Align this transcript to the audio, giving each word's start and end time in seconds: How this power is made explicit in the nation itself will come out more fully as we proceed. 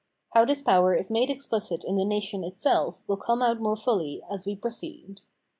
How 0.31 0.45
this 0.45 0.63
power 0.63 0.95
is 0.95 1.11
made 1.11 1.29
explicit 1.29 1.83
in 1.83 1.95
the 1.95 2.03
nation 2.05 2.43
itself 2.43 3.03
will 3.05 3.17
come 3.17 3.43
out 3.43 3.59
more 3.59 3.77
fully 3.77 4.23
as 4.31 4.47
we 4.47 4.55
proceed. 4.55 5.21